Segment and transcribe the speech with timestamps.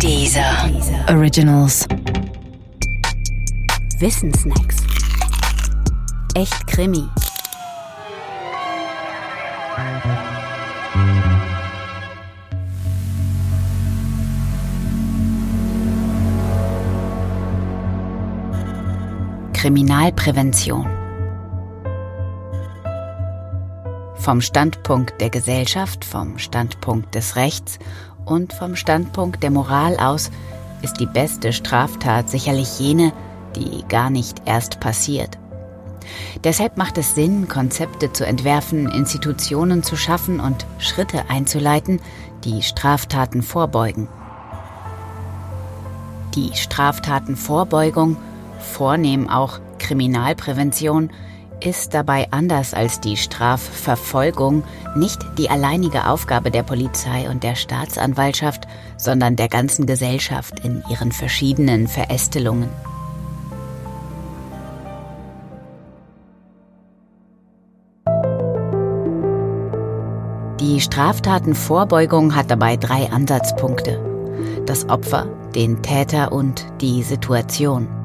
[0.00, 0.70] Dieser
[1.08, 1.86] Originals.
[3.98, 4.76] Wissensnacks.
[6.34, 7.04] Echt Krimi.
[19.52, 20.86] Kriminalprävention.
[24.16, 27.78] Vom Standpunkt der Gesellschaft, vom Standpunkt des Rechts
[28.26, 30.30] und vom Standpunkt der Moral aus
[30.82, 33.12] ist die beste Straftat sicherlich jene,
[33.56, 35.38] die gar nicht erst passiert.
[36.42, 42.00] Deshalb macht es Sinn, Konzepte zu entwerfen, Institutionen zu schaffen und Schritte einzuleiten,
[42.44, 44.08] die Straftaten vorbeugen.
[46.34, 48.16] Die Straftatenvorbeugung,
[48.58, 51.10] vornehm auch Kriminalprävention,
[51.64, 54.62] ist dabei anders als die Strafverfolgung
[54.94, 61.12] nicht die alleinige Aufgabe der Polizei und der Staatsanwaltschaft, sondern der ganzen Gesellschaft in ihren
[61.12, 62.68] verschiedenen Verästelungen.
[70.60, 74.00] Die Straftatenvorbeugung hat dabei drei Ansatzpunkte.
[74.66, 78.03] Das Opfer, den Täter und die Situation.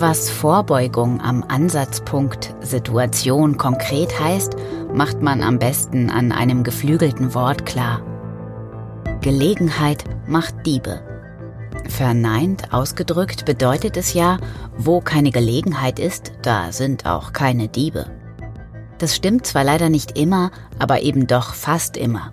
[0.00, 4.56] Was Vorbeugung am Ansatzpunkt Situation konkret heißt,
[4.94, 8.00] macht man am besten an einem geflügelten Wort klar.
[9.20, 11.02] Gelegenheit macht Diebe.
[11.86, 14.38] Verneint ausgedrückt bedeutet es ja,
[14.78, 18.06] wo keine Gelegenheit ist, da sind auch keine Diebe.
[18.96, 22.32] Das stimmt zwar leider nicht immer, aber eben doch fast immer.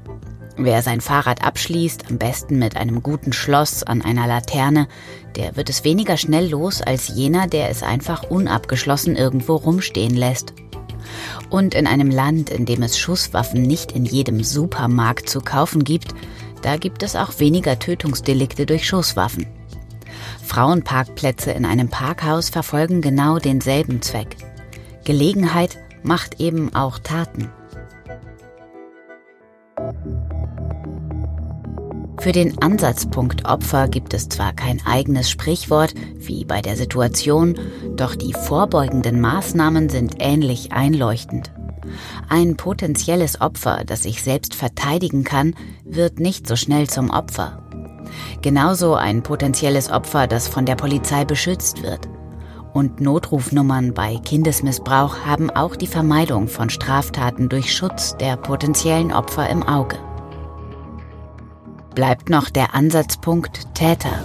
[0.60, 4.88] Wer sein Fahrrad abschließt, am besten mit einem guten Schloss an einer Laterne,
[5.36, 10.54] der wird es weniger schnell los als jener, der es einfach unabgeschlossen irgendwo rumstehen lässt.
[11.52, 16.16] Und in einem Land, in dem es Schusswaffen nicht in jedem Supermarkt zu kaufen gibt,
[16.64, 19.46] da gibt es auch weniger Tötungsdelikte durch Schusswaffen.
[20.44, 24.38] Frauenparkplätze in einem Parkhaus verfolgen genau denselben Zweck.
[25.04, 27.52] Gelegenheit macht eben auch Taten.
[32.20, 37.58] Für den Ansatzpunkt Opfer gibt es zwar kein eigenes Sprichwort wie bei der Situation,
[37.96, 41.52] doch die vorbeugenden Maßnahmen sind ähnlich einleuchtend.
[42.28, 45.56] Ein potenzielles Opfer, das sich selbst verteidigen kann,
[45.86, 47.64] wird nicht so schnell zum Opfer.
[48.42, 52.10] Genauso ein potenzielles Opfer, das von der Polizei beschützt wird.
[52.78, 59.50] Und Notrufnummern bei Kindesmissbrauch haben auch die Vermeidung von Straftaten durch Schutz der potenziellen Opfer
[59.50, 59.98] im Auge
[61.98, 64.24] bleibt noch der Ansatzpunkt Täter.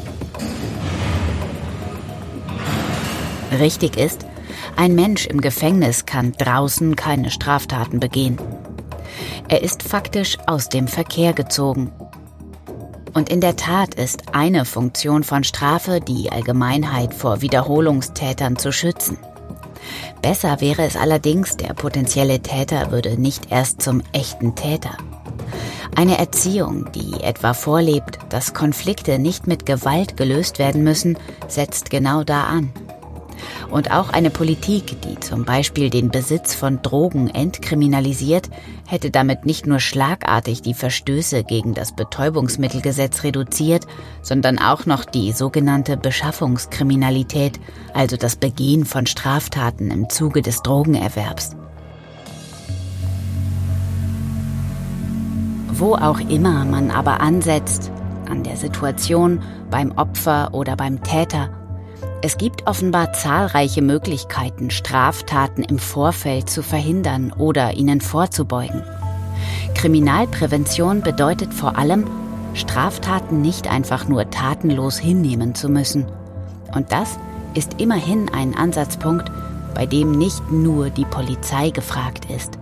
[3.59, 4.27] Richtig ist,
[4.77, 8.37] ein Mensch im Gefängnis kann draußen keine Straftaten begehen.
[9.49, 11.91] Er ist faktisch aus dem Verkehr gezogen.
[13.15, 19.19] Und in der Tat ist eine Funktion von Strafe, die Allgemeinheit vor Wiederholungstätern zu schützen.
[20.23, 24.97] Besser wäre es allerdings, der potenzielle Täter würde nicht erst zum echten Täter.
[25.95, 31.19] Eine Erziehung, die etwa vorlebt, dass Konflikte nicht mit Gewalt gelöst werden müssen,
[31.49, 32.73] setzt genau da an.
[33.71, 38.51] Und auch eine Politik, die zum Beispiel den Besitz von Drogen entkriminalisiert,
[38.87, 43.87] hätte damit nicht nur schlagartig die Verstöße gegen das Betäubungsmittelgesetz reduziert,
[44.23, 47.61] sondern auch noch die sogenannte Beschaffungskriminalität,
[47.95, 51.57] also das Begehen von Straftaten im Zuge des Drogenerwerbs.
[55.75, 57.91] Wo auch immer man aber ansetzt,
[58.29, 61.51] an der Situation, beim Opfer oder beim Täter,
[62.25, 68.85] es gibt offenbar zahlreiche Möglichkeiten, Straftaten im Vorfeld zu verhindern oder ihnen vorzubeugen.
[69.75, 72.07] Kriminalprävention bedeutet vor allem,
[72.55, 76.07] Straftaten nicht einfach nur tatenlos hinnehmen zu müssen.
[76.73, 77.19] Und das
[77.55, 79.31] ist immerhin ein Ansatzpunkt,
[79.75, 82.62] bei dem nicht nur die Polizei gefragt ist.